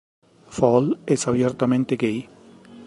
Fall 0.49 0.97
es 1.05 1.27
abiertamente 1.27 1.95
gay. 1.95 2.27